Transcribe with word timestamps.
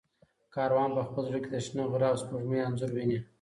کاروان 0.55 0.89
په 0.95 1.01
خپل 1.07 1.23
زړه 1.29 1.39
کې 1.43 1.49
د 1.51 1.57
شنه 1.65 1.83
غره 1.91 2.07
او 2.11 2.17
سپوږمۍ 2.21 2.59
انځور 2.63 2.91
ویني. 2.93 3.19